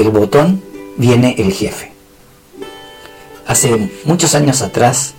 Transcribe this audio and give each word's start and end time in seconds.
el 0.00 0.10
botón 0.10 0.62
viene 0.96 1.34
el 1.38 1.52
jefe. 1.52 1.92
Hace 3.46 3.90
muchos 4.04 4.34
años 4.34 4.62
atrás, 4.62 5.14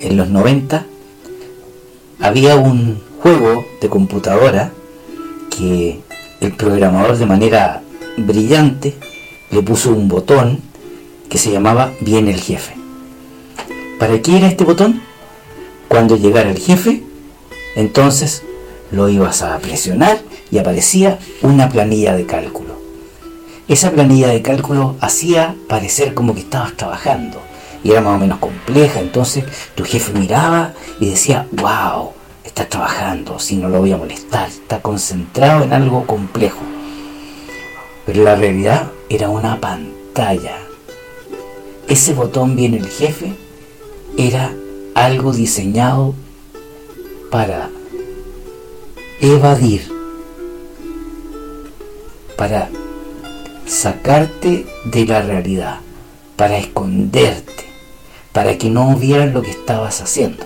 en 0.00 0.16
los 0.16 0.28
90, 0.28 0.84
había 2.20 2.56
un 2.56 3.00
juego 3.22 3.64
de 3.80 3.88
computadora 3.88 4.72
que 5.56 6.00
el 6.40 6.52
programador 6.52 7.16
de 7.16 7.26
manera 7.26 7.82
brillante 8.16 8.94
le 9.50 9.62
puso 9.62 9.90
un 9.90 10.08
botón 10.08 10.60
que 11.28 11.38
se 11.38 11.50
llamaba 11.50 11.92
Viene 12.00 12.32
el 12.32 12.40
jefe. 12.40 12.74
¿Para 13.98 14.20
qué 14.20 14.36
era 14.36 14.48
este 14.48 14.64
botón? 14.64 15.02
Cuando 15.88 16.16
llegara 16.16 16.50
el 16.50 16.58
jefe, 16.58 17.02
entonces 17.76 18.42
lo 18.90 19.08
ibas 19.08 19.42
a 19.42 19.58
presionar 19.58 20.20
y 20.50 20.58
aparecía 20.58 21.18
una 21.42 21.68
planilla 21.68 22.14
de 22.14 22.26
cálculo. 22.26 22.69
Esa 23.70 23.92
planilla 23.92 24.26
de 24.26 24.42
cálculo 24.42 24.96
hacía 25.00 25.54
parecer 25.68 26.12
como 26.12 26.34
que 26.34 26.40
estabas 26.40 26.76
trabajando 26.76 27.40
y 27.84 27.92
era 27.92 28.00
más 28.00 28.16
o 28.16 28.18
menos 28.18 28.40
compleja, 28.40 28.98
entonces 28.98 29.44
tu 29.76 29.84
jefe 29.84 30.12
miraba 30.12 30.74
y 30.98 31.10
decía, 31.10 31.46
wow, 31.52 32.10
está 32.42 32.68
trabajando, 32.68 33.38
si 33.38 33.58
no 33.58 33.68
lo 33.68 33.78
voy 33.78 33.92
a 33.92 33.96
molestar, 33.96 34.48
está 34.48 34.82
concentrado 34.82 35.62
en 35.62 35.72
algo 35.72 36.04
complejo. 36.04 36.58
Pero 38.06 38.24
la 38.24 38.34
realidad 38.34 38.90
era 39.08 39.28
una 39.28 39.60
pantalla. 39.60 40.56
Ese 41.86 42.12
botón 42.12 42.56
viene 42.56 42.78
el 42.78 42.88
jefe, 42.88 43.36
era 44.18 44.52
algo 44.96 45.32
diseñado 45.32 46.16
para 47.30 47.70
evadir, 49.20 49.88
para 52.36 52.68
sacarte 53.70 54.66
de 54.84 55.06
la 55.06 55.22
realidad, 55.22 55.78
para 56.34 56.58
esconderte, 56.58 57.64
para 58.32 58.58
que 58.58 58.68
no 58.68 58.96
vieran 58.96 59.32
lo 59.32 59.42
que 59.42 59.50
estabas 59.50 60.00
haciendo. 60.00 60.44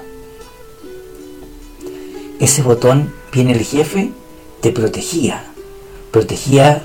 Ese 2.39 2.63
botón, 2.63 3.15
viene 3.33 3.53
el 3.53 3.65
jefe, 3.65 4.13
te 4.61 4.73
protegía, 4.73 5.43
protegía 6.11 6.83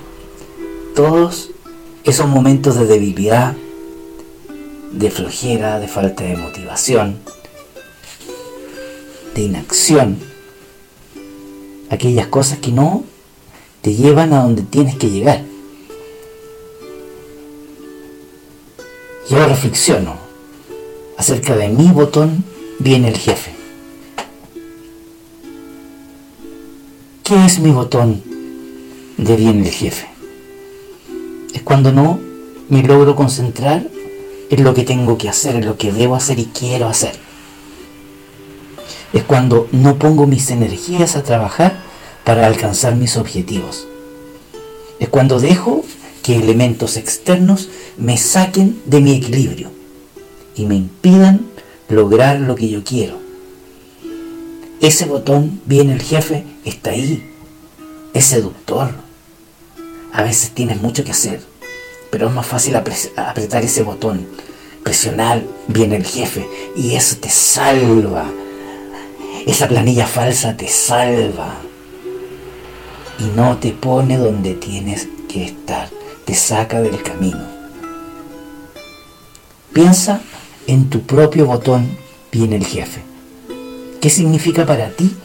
todos 0.96 1.50
esos 2.06 2.28
momentos 2.28 2.76
de 2.76 2.86
debilidad, 2.86 3.54
de 4.94 5.12
flojera, 5.12 5.80
de 5.80 5.90
falta 5.90 6.24
de 6.24 6.38
motivación, 6.38 7.18
de 9.36 9.42
inacción, 9.42 10.18
aquellas 11.90 12.28
cosas 12.28 12.60
que 12.60 12.72
no 12.72 13.04
te 13.82 13.94
llevan 13.94 14.32
a 14.32 14.44
donde 14.44 14.62
tienes 14.62 14.96
que 14.96 15.10
llegar. 15.10 15.49
Yo 19.30 19.46
reflexiono 19.46 20.16
acerca 21.16 21.56
de 21.56 21.70
mi 21.70 21.90
botón 21.92 22.44
viene 22.80 23.10
el 23.10 23.18
jefe. 23.18 23.54
¿Qué 27.24 27.46
es 27.46 27.60
mi 27.60 27.70
botón 27.70 28.24
de 29.18 29.36
viene 29.36 29.68
el 29.68 29.72
jefe? 29.72 30.08
Es 31.54 31.62
cuando 31.62 31.92
no 31.92 32.20
me 32.70 32.82
logro 32.82 33.16
concentrar 33.16 33.86
en 34.50 34.64
lo 34.64 34.74
que 34.74 34.82
tengo 34.82 35.20
que 35.20 35.30
hacer, 35.30 35.58
en 35.58 35.68
lo 35.68 35.78
que 35.78 35.92
debo 35.92 36.16
hacer 36.16 36.40
y 36.40 36.46
quiero 36.46 36.88
hacer. 36.88 37.14
Es 39.14 39.24
cuando 39.26 39.68
no 39.72 40.00
pongo 40.00 40.26
mis 40.26 40.50
energías 40.50 41.16
a 41.16 41.22
trabajar 41.22 41.84
para 42.24 42.48
alcanzar 42.48 42.96
mis 42.96 43.16
objetivos. 43.16 43.88
Es 45.00 45.08
cuando 45.08 45.40
dejo 45.40 45.84
que 46.24 46.36
elementos 46.36 46.98
externos 46.98 47.70
me 48.00 48.18
saquen 48.18 48.82
de 48.86 49.02
mi 49.02 49.16
equilibrio 49.16 49.72
y 50.56 50.66
me 50.66 50.76
impidan 50.76 51.46
lograr 51.90 52.40
lo 52.40 52.56
que 52.56 52.70
yo 52.70 52.84
quiero. 52.84 53.20
Ese 54.82 55.06
botón, 55.06 55.60
viene 55.66 55.94
el 55.94 56.02
jefe, 56.02 56.46
está 56.64 56.92
ahí. 56.92 57.30
Es 58.14 58.26
seductor. 58.26 58.92
A 60.14 60.24
veces 60.24 60.52
tienes 60.52 60.82
mucho 60.82 61.04
que 61.04 61.12
hacer, 61.12 61.42
pero 62.10 62.28
es 62.28 62.34
más 62.34 62.46
fácil 62.46 62.76
apretar 62.76 63.64
ese 63.64 63.84
botón, 63.84 64.26
presionar, 64.84 65.44
viene 65.68 65.98
el 65.98 66.06
jefe 66.06 66.48
y 66.76 66.96
eso 66.96 67.18
te 67.18 67.30
salva. 67.30 68.26
Esa 69.46 69.68
planilla 69.68 70.08
falsa 70.08 70.56
te 70.56 70.68
salva 70.68 71.56
y 73.20 73.26
no 73.36 73.58
te 73.58 73.72
pone 73.72 74.18
donde 74.18 74.54
tienes 74.54 75.08
que 75.28 75.46
estar, 75.46 75.90
te 76.26 76.34
saca 76.34 76.82
del 76.82 77.02
camino. 77.04 77.59
Piensa 79.74 80.22
en 80.66 80.90
tu 80.90 81.02
propio 81.02 81.46
botón 81.46 81.96
viene 82.32 82.56
el 82.56 82.66
jefe. 82.66 83.04
¿Qué 84.02 84.10
significa 84.10 84.66
para 84.66 84.90
ti 84.90 85.16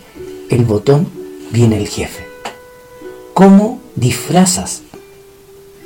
el 0.51 0.67
botón 0.67 1.09
viene 1.51 1.79
el 1.79 1.89
jefe? 1.89 2.27
¿Cómo 3.33 3.81
disfrazas 3.97 4.83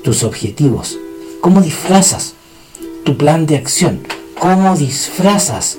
tus 0.02 0.24
objetivos? 0.24 0.98
¿Cómo 1.40 1.60
disfrazas 1.60 2.34
tu 3.04 3.16
plan 3.16 3.46
de 3.46 3.56
acción? 3.56 4.00
¿Cómo 4.40 4.76
disfrazas 4.76 5.78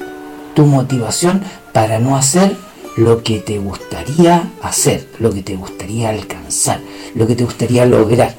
tu 0.55 0.65
motivación 0.65 1.43
para 1.73 1.99
no 1.99 2.15
hacer 2.15 2.55
lo 2.95 3.23
que 3.23 3.39
te 3.39 3.57
gustaría 3.59 4.51
hacer, 4.61 5.05
lo 5.19 5.33
que 5.33 5.43
te 5.43 5.57
gustaría 5.57 6.09
alcanzar, 6.09 6.79
lo 7.13 7.27
que 7.27 7.35
te 7.35 7.43
gustaría 7.43 7.85
lograr? 7.85 8.35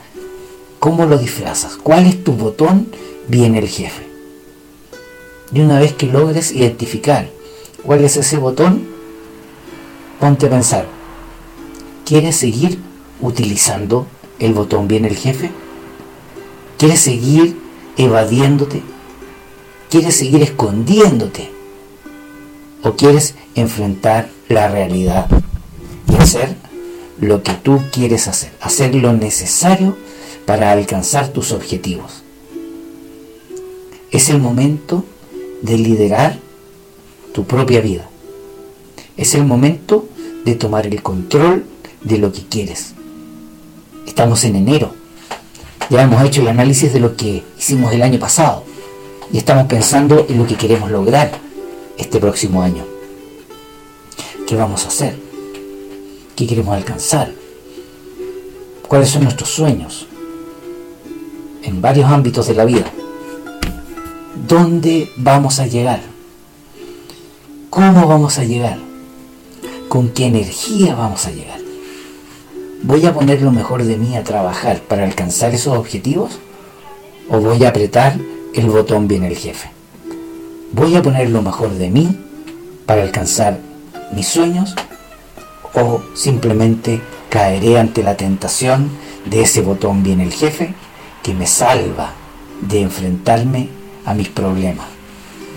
¿Cómo 0.79 1.05
lo 1.05 1.19
disfrazas? 1.19 1.77
¿Cuál 1.77 2.07
es 2.07 2.25
tu 2.25 2.33
botón? 2.33 2.89
Viene 3.29 3.59
el 3.59 3.69
jefe. 3.69 4.10
Y 5.53 5.61
una 5.61 5.79
vez 5.79 5.95
que 5.95 6.07
logres 6.07 6.53
identificar 6.53 7.29
cuál 7.85 8.05
es 8.05 8.17
ese 8.17 8.37
botón, 8.37 8.87
ponte 10.21 10.47
a 10.47 10.51
pensar, 10.51 10.87
¿quieres 12.05 12.37
seguir 12.37 12.79
utilizando 13.21 14.07
el 14.39 14.55
botón 14.55 14.87
viene 14.87 15.09
el 15.09 15.17
jefe? 15.17 15.51
¿Quieres 16.79 17.01
seguir 17.01 17.57
evadiéndote? 17.97 18.83
¿Quieres 19.91 20.17
seguir 20.17 20.43
escondiéndote? 20.43 21.51
¿O 22.83 22.93
quieres 22.93 23.35
enfrentar 23.55 24.31
la 24.49 24.69
realidad 24.69 25.27
y 26.09 26.15
hacer 26.17 26.55
lo 27.21 27.43
que 27.43 27.53
tú 27.53 27.83
quieres 27.93 28.29
hacer? 28.29 28.53
Hacer 28.61 28.95
lo 28.95 29.13
necesario 29.13 29.97
para 30.47 30.71
alcanzar 30.73 31.29
tus 31.29 31.53
objetivos. 31.53 32.23
Es 34.11 34.31
el 34.31 34.39
momento 34.39 35.05
de 35.63 35.79
liderar 35.79 36.39
tu 37.33 37.45
propia 37.45 37.81
vida. 37.81 38.09
Es 39.17 39.35
el 39.35 39.45
momento 39.45 40.09
de 40.45 40.55
tomar 40.55 40.87
el 40.87 41.03
control 41.03 41.65
de 42.03 42.19
lo 42.19 42.33
que 42.33 42.43
quieres. 42.43 42.95
Estamos 44.07 44.45
en 44.45 44.57
enero. 44.57 44.95
Ya 45.91 46.03
hemos 46.03 46.23
hecho 46.25 46.43
el 46.43 46.49
análisis 46.49 46.93
de 46.93 47.01
lo 47.01 47.17
que 47.17 47.43
hicimos 47.59 47.93
el 47.93 48.03
año 48.03 48.19
pasado 48.19 48.65
y 49.33 49.39
estamos 49.39 49.67
pensando 49.67 50.27
en 50.29 50.39
lo 50.39 50.47
que 50.47 50.57
queremos 50.57 50.91
lograr 50.91 51.31
este 51.99 52.19
próximo 52.19 52.63
año. 52.63 52.85
¿Qué 54.47 54.57
vamos 54.57 54.85
a 54.85 54.89
hacer? 54.89 55.17
¿Qué 56.35 56.47
queremos 56.47 56.75
alcanzar? 56.75 57.33
¿Cuáles 58.89 59.11
son 59.11 59.25
nuestros 59.25 59.51
sueños? 59.51 60.07
En 61.63 61.81
varios 61.81 62.11
ámbitos 62.11 62.49
de 62.49 62.55
la 62.55 62.65
vida. 62.65 62.91
¿Dónde 64.51 65.13
vamos 65.17 65.61
a 65.61 65.69
llegar? 65.69 66.01
¿Cómo 67.71 68.09
vamos 68.09 68.37
a 68.41 68.43
llegar? 68.43 68.79
¿Con 69.89 70.09
qué 70.09 70.27
energía 70.27 70.97
vamos 70.97 71.25
a 71.27 71.31
llegar? 71.31 71.61
¿Voy 72.83 73.07
a 73.07 73.15
poner 73.15 73.43
lo 73.43 73.53
mejor 73.53 73.85
de 73.85 73.97
mí 73.97 74.17
a 74.17 74.25
trabajar 74.25 74.81
para 74.81 75.05
alcanzar 75.05 75.55
esos 75.55 75.79
objetivos? 75.79 76.41
¿O 77.29 77.39
voy 77.39 77.63
a 77.63 77.69
apretar 77.69 78.19
el 78.53 78.67
botón 78.69 79.07
bien 79.07 79.23
el 79.23 79.37
jefe? 79.37 79.71
¿Voy 80.73 80.97
a 80.97 81.03
poner 81.03 81.31
lo 81.31 81.43
mejor 81.43 81.71
de 81.71 81.89
mí 81.89 82.19
para 82.87 83.03
alcanzar 83.03 83.61
mis 84.13 84.27
sueños? 84.27 84.75
¿O 85.75 86.03
simplemente 86.15 87.01
caeré 87.29 87.79
ante 87.79 88.03
la 88.03 88.17
tentación 88.17 88.91
de 89.27 89.43
ese 89.43 89.63
botón 89.63 90.03
bien 90.03 90.21
el 90.21 90.33
jefe 90.33 90.75
que 91.23 91.35
me 91.35 91.47
salva 91.47 92.15
de 92.63 92.83
enfrentarme 92.83 93.80
a 94.05 94.15
mis 94.15 94.29
problemas, 94.29 94.87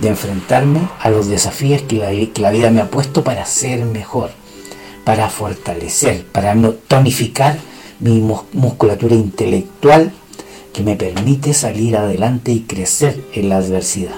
de 0.01 0.09
enfrentarme 0.09 0.87
a 0.99 1.09
los 1.09 1.27
desafíos 1.27 1.81
que 1.83 1.97
la, 2.39 2.51
vida 2.51 2.69
me 2.71 2.81
ha 2.81 2.89
puesto 2.89 3.23
para 3.23 3.45
ser 3.45 3.85
mejor? 3.85 4.31
para 5.03 5.29
fortalecer, 5.29 6.23
para 6.27 6.55
tonificar 6.87 7.59
mi 7.99 8.21
musculatura 8.21 9.15
intelectual 9.15 10.13
que 10.71 10.81
me 10.81 10.95
permite 10.95 11.53
salir 11.53 11.97
adelante 11.97 12.53
y 12.53 12.61
crecer 12.61 13.21
en 13.33 13.49
la 13.49 13.57
adversidad. 13.57 14.15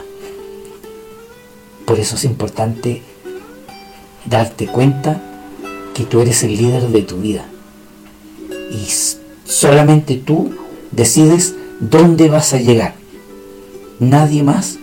Por 1.86 2.00
eso 2.00 2.18
es 2.18 2.24
importante 2.24 3.02
darte 4.26 4.68
cuenta 4.68 5.20
que 5.96 6.04
tú 6.04 6.22
eres 6.22 6.44
el 6.44 6.56
líder 6.56 6.90
de 6.90 7.02
tu 7.02 7.18
vida 7.18 7.48
y 8.72 8.86
Solamente 9.46 10.16
tú 10.16 10.52
decides 10.92 11.56
dónde 11.80 12.30
vas 12.30 12.54
a 12.54 12.58
llegar. 12.58 12.96
Nadie 14.00 14.44
más 14.44 14.78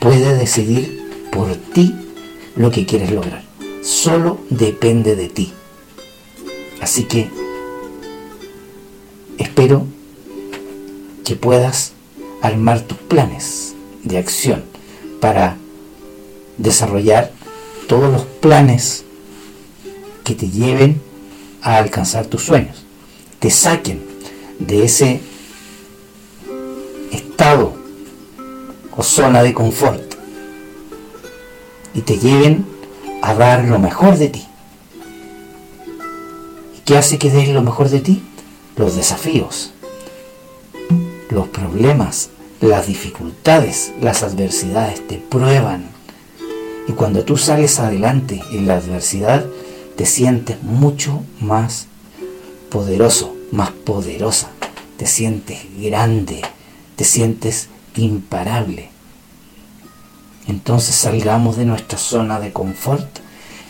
puede 0.00 0.36
decidir 0.36 1.00
por 1.32 1.54
ti 1.56 1.94
lo 2.56 2.70
que 2.70 2.84
quieres 2.84 3.10
lograr. 3.10 3.42
Solo 3.82 4.38
depende 4.50 5.16
de 5.16 5.28
ti. 5.28 5.52
Así 6.80 7.04
que 7.04 7.30
espero 9.38 9.86
que 11.24 11.36
puedas 11.36 11.92
armar 12.42 12.82
tus 12.82 12.98
planes 12.98 13.74
de 14.02 14.18
acción 14.18 14.62
para 15.20 15.56
desarrollar 16.58 17.32
todos 17.88 18.12
los 18.12 18.22
planes 18.22 19.04
que 20.24 20.34
te 20.34 20.48
lleven 20.48 21.00
a 21.62 21.78
alcanzar 21.78 22.26
tus 22.26 22.42
sueños, 22.42 22.84
te 23.38 23.50
saquen 23.50 24.02
de 24.58 24.84
ese 24.84 25.20
estado 27.10 27.79
zona 29.02 29.42
de 29.42 29.54
confort 29.54 30.14
y 31.94 32.02
te 32.02 32.18
lleven 32.18 32.66
a 33.22 33.34
dar 33.34 33.64
lo 33.64 33.78
mejor 33.78 34.16
de 34.16 34.28
ti. 34.28 34.46
¿Y 36.76 36.80
qué 36.84 36.96
hace 36.96 37.18
que 37.18 37.30
des 37.30 37.48
lo 37.48 37.62
mejor 37.62 37.88
de 37.88 38.00
ti? 38.00 38.22
Los 38.76 38.96
desafíos, 38.96 39.72
los 41.30 41.48
problemas, 41.48 42.30
las 42.60 42.86
dificultades, 42.86 43.92
las 44.00 44.22
adversidades 44.22 45.06
te 45.06 45.16
prueban. 45.16 45.90
Y 46.88 46.92
cuando 46.92 47.24
tú 47.24 47.36
sales 47.36 47.78
adelante 47.78 48.40
en 48.52 48.66
la 48.66 48.76
adversidad, 48.76 49.44
te 49.96 50.06
sientes 50.06 50.62
mucho 50.62 51.22
más 51.40 51.86
poderoso, 52.70 53.34
más 53.52 53.70
poderosa. 53.70 54.50
Te 54.96 55.06
sientes 55.06 55.58
grande, 55.78 56.42
te 56.96 57.04
sientes 57.04 57.68
imparable. 57.96 58.89
Entonces 60.46 60.94
salgamos 60.94 61.56
de 61.56 61.64
nuestra 61.64 61.98
zona 61.98 62.40
de 62.40 62.52
confort 62.52 63.06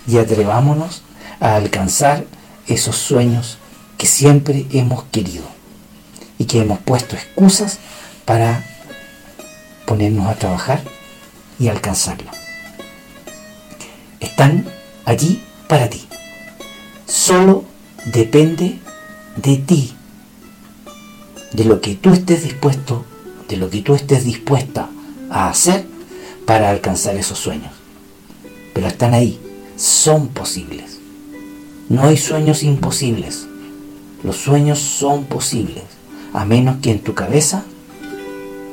y 0.07 0.19
atrevámonos 0.19 1.03
a 1.41 1.57
alcanzar 1.57 2.25
esos 2.67 2.97
sueños 2.97 3.59
que 3.99 4.07
siempre 4.07 4.67
hemos 4.73 5.05
querido 5.05 5.45
y 6.39 6.47
que 6.47 6.61
hemos 6.61 6.79
puesto 6.79 7.17
excusas 7.17 7.79
para 8.25 8.65
ponernos 9.85 10.27
a 10.27 10.37
trabajar 10.37 10.83
y 11.59 11.69
alcanzarlo. 11.69 12.31
Están 14.21 14.67
allí 15.05 15.43
para 15.69 15.91
ti. 15.91 16.07
Solo 17.07 17.65
depende 18.07 18.79
de 19.37 19.57
ti, 19.57 19.95
de 21.53 21.65
lo 21.65 21.81
que 21.81 21.95
tú 21.95 22.13
estés 22.13 22.45
dispuesto, 22.45 23.05
de 23.49 23.57
lo 23.57 23.69
que 23.69 23.83
tú 23.83 23.95
estés 23.95 24.25
dispuesta 24.25 24.89
a 25.31 25.49
hacer 25.51 25.87
para 26.47 26.71
alcanzar 26.71 27.17
esos 27.17 27.39
sueños. 27.39 27.73
Pero 28.75 28.87
están 28.87 29.15
ahí, 29.15 29.39
son 29.77 30.29
posibles. 30.29 30.99
No 31.89 32.05
hay 32.05 32.17
sueños 32.17 32.63
imposibles. 32.63 33.47
Los 34.23 34.37
sueños 34.37 34.79
son 34.79 35.25
posibles, 35.25 35.85
a 36.33 36.45
menos 36.45 36.77
que 36.83 36.91
en 36.91 37.01
tu 37.01 37.15
cabeza 37.15 37.65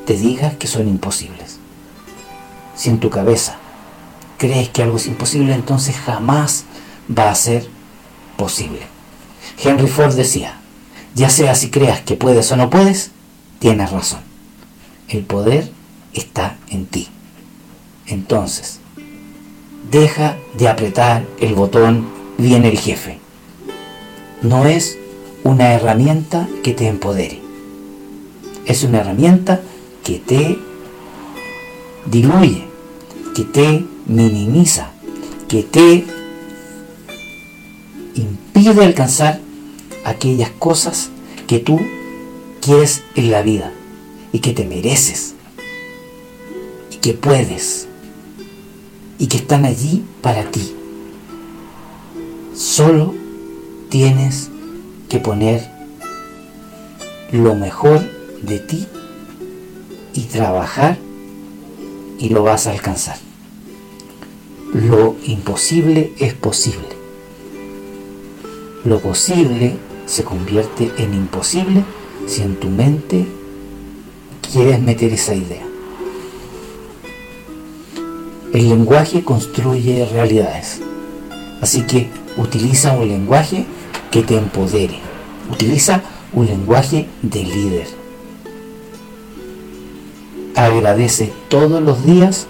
te 0.06 0.16
digas 0.16 0.56
que 0.56 0.68
son 0.68 0.88
imposibles. 0.88 1.58
Si 2.76 2.90
en 2.90 3.00
tu 3.00 3.10
cabeza 3.10 3.58
crees 4.38 4.70
que 4.70 4.84
algo 4.84 4.98
es 4.98 5.08
imposible, 5.08 5.54
entonces 5.54 5.96
jamás 5.96 6.66
va 7.10 7.32
a 7.32 7.36
ser 7.36 7.68
posible. 8.38 8.82
Henry 9.64 9.88
Ford 9.88 10.14
decía, 10.14 10.60
ya 11.16 11.30
sea 11.30 11.56
si 11.56 11.70
creas 11.70 12.02
que 12.02 12.16
puedes 12.16 12.52
o 12.52 12.58
no 12.58 12.70
puedes, 12.70 13.12
tienes 13.60 13.92
razón. 13.92 14.20
El 15.08 15.24
poder 15.24 15.72
está 16.14 16.58
en 16.70 16.86
ti. 16.86 17.08
Entonces, 18.08 18.80
deja 19.92 20.38
de 20.58 20.68
apretar 20.68 21.26
el 21.40 21.54
botón 21.54 22.08
viene 22.38 22.70
el 22.70 22.78
jefe. 22.78 23.20
No 24.42 24.66
es 24.66 24.98
una 25.44 25.74
herramienta 25.74 26.48
que 26.64 26.74
te 26.74 26.88
empodere. 26.88 27.42
Es 28.66 28.84
una 28.84 29.00
herramienta 29.00 29.62
que 30.04 30.20
te 30.20 30.58
diluye, 32.06 32.66
que 33.36 33.44
te 33.44 33.86
minimiza, 34.06 34.92
que 35.48 35.64
te 35.64 36.06
impide 38.16 38.86
alcanzar 38.86 39.40
aquellas 40.06 40.50
cosas 40.52 41.10
que 41.48 41.60
tú 41.60 41.80
quieres 42.62 43.04
en 43.16 43.32
la 43.32 43.42
vida 43.42 43.72
y 44.32 44.40
que 44.40 44.54
te 44.54 44.66
mereces 44.66 45.36
y 46.92 46.98
que 46.98 47.14
puedes 47.14 47.88
y 49.20 49.28
que 49.28 49.38
están 49.38 49.66
allí 49.66 50.04
para 50.22 50.50
ti. 50.52 50.76
Solo 52.54 53.14
tienes 53.90 54.50
que 55.10 55.20
poner 55.20 55.70
lo 57.32 57.56
mejor 57.56 58.02
de 58.42 58.60
ti 58.60 58.88
y 60.14 60.22
trabajar 60.22 60.98
y 62.20 62.30
lo 62.30 62.44
vas 62.44 62.68
a 62.68 62.72
alcanzar. 62.72 63.18
Lo 64.74 65.16
imposible 65.24 66.14
es 66.20 66.34
posible. 66.34 66.88
Lo 68.86 69.00
posible 69.00 69.76
se 70.06 70.24
convierte 70.24 70.92
en 70.98 71.14
imposible 71.14 71.84
si 72.26 72.42
en 72.42 72.56
tu 72.56 72.70
mente 72.70 73.26
quieres 74.52 74.82
meter 74.82 75.14
esa 75.14 75.36
idea. 75.36 75.67
El 78.54 78.70
lenguaje 78.70 79.24
construye 79.24 80.06
realidades. 80.06 80.82
Así 81.62 81.82
que 81.82 82.10
utiliza 82.38 82.94
un 82.94 83.08
lenguaje 83.08 83.66
que 84.12 84.24
te 84.24 84.38
empodere. 84.38 85.00
Utiliza 85.52 86.02
un 86.34 86.46
lenguaje 86.46 87.08
de 87.22 87.44
líder 87.44 88.08
agradece 90.58 91.32
todos 91.50 91.82
los 91.84 92.04
días 92.04 92.48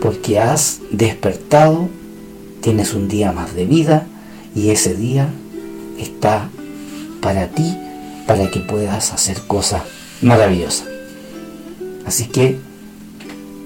porque 0.00 0.38
has 0.38 0.80
despertado, 0.90 1.90
tienes 2.62 2.94
un 2.94 3.06
día 3.08 3.32
más 3.32 3.54
de 3.54 3.66
vida 3.66 4.06
y 4.54 4.70
ese 4.70 4.94
día 4.94 5.28
está 5.98 6.48
para 7.20 7.48
ti, 7.48 7.76
para 8.26 8.50
que 8.50 8.60
puedas 8.60 9.12
hacer 9.12 9.42
cosas 9.46 9.82
maravillosas. 10.22 10.88
Así 12.06 12.24
que 12.24 12.56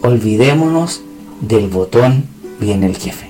olvidémonos 0.02 1.02
del 1.42 1.68
botón 1.68 2.24
viene 2.60 2.86
el 2.86 2.96
jefe. 2.96 3.28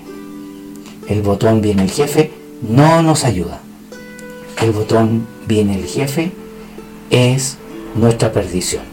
El 1.09 1.23
botón 1.23 1.61
viene 1.61 1.83
el 1.83 1.91
jefe 1.91 2.31
no 2.63 3.03
nos 3.03 3.25
ayuda. 3.25 3.61
El 4.61 4.71
botón 4.71 5.27
viene 5.49 5.77
el 5.77 5.87
jefe 5.87 6.31
es 7.11 7.57
nuestra 7.97 8.33
perdición. 8.33 8.85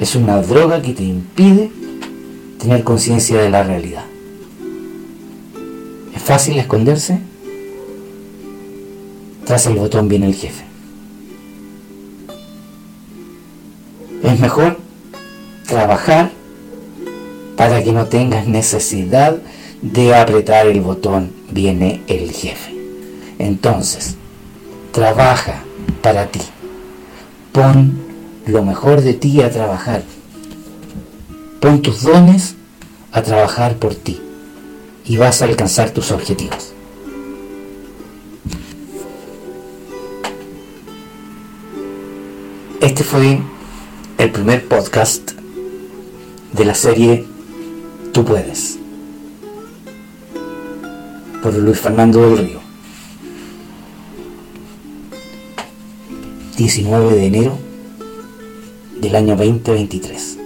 Es 0.00 0.14
una 0.14 0.42
droga 0.42 0.82
que 0.82 0.92
te 0.92 1.04
impide 1.04 1.70
tener 2.58 2.84
conciencia 2.84 3.40
de 3.40 3.48
la 3.48 3.62
realidad. 3.62 4.04
¿Es 6.14 6.22
fácil 6.22 6.58
esconderse? 6.58 7.20
Tras 9.44 9.66
el 9.66 9.76
botón 9.76 10.08
viene 10.08 10.26
el 10.26 10.34
jefe. 10.34 10.64
Es 14.22 14.40
mejor 14.40 14.78
trabajar 15.66 16.39
para 17.60 17.84
que 17.84 17.92
no 17.92 18.06
tengas 18.06 18.46
necesidad 18.46 19.36
de 19.82 20.14
apretar 20.14 20.66
el 20.66 20.80
botón 20.80 21.30
viene 21.50 22.00
el 22.06 22.32
jefe. 22.32 22.74
Entonces, 23.38 24.16
trabaja 24.92 25.62
para 26.00 26.28
ti. 26.28 26.40
Pon 27.52 28.00
lo 28.46 28.64
mejor 28.64 29.02
de 29.02 29.12
ti 29.12 29.42
a 29.42 29.50
trabajar. 29.50 30.02
Pon 31.60 31.82
tus 31.82 32.02
dones 32.02 32.54
a 33.12 33.20
trabajar 33.20 33.76
por 33.76 33.94
ti 33.94 34.18
y 35.04 35.18
vas 35.18 35.42
a 35.42 35.44
alcanzar 35.44 35.90
tus 35.90 36.12
objetivos. 36.12 36.72
Este 42.80 43.04
fue 43.04 43.38
el 44.16 44.30
primer 44.30 44.66
podcast 44.66 45.32
de 46.54 46.64
la 46.64 46.74
serie 46.74 47.29
Tú 48.12 48.24
puedes 48.24 48.78
por 51.42 51.54
Luis 51.54 51.78
Fernando 51.78 52.20
del 52.20 52.38
Río. 52.38 52.60
19 56.56 57.14
de 57.14 57.26
enero 57.26 57.58
del 59.00 59.16
año 59.16 59.36
2023. 59.36 60.38